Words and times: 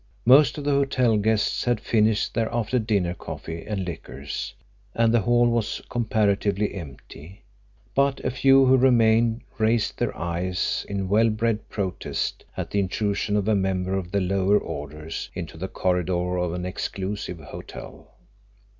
Most 0.25 0.57
of 0.57 0.63
the 0.63 0.71
hotel 0.71 1.15
guests 1.15 1.65
had 1.65 1.79
finished 1.79 2.33
their 2.33 2.51
after 2.51 2.79
dinner 2.79 3.13
coffee 3.13 3.63
and 3.67 3.85
liqueurs, 3.85 4.55
and 4.95 5.13
the 5.13 5.19
hall 5.19 5.47
was 5.47 5.79
comparatively 5.91 6.73
empty, 6.73 7.43
but 7.93 8.19
a 8.25 8.31
few 8.31 8.65
who 8.65 8.77
remained 8.77 9.41
raised 9.59 9.99
their 9.99 10.17
eyes 10.17 10.87
in 10.89 11.07
well 11.07 11.29
bred 11.29 11.69
protest 11.69 12.45
at 12.57 12.71
the 12.71 12.79
intrusion 12.79 13.35
of 13.37 13.47
a 13.47 13.53
member 13.53 13.95
of 13.95 14.09
the 14.11 14.21
lower 14.21 14.57
orders 14.57 15.29
into 15.35 15.55
the 15.55 15.67
corridor 15.67 16.35
of 16.39 16.51
an 16.53 16.65
exclusive 16.65 17.37
hotel. 17.39 18.15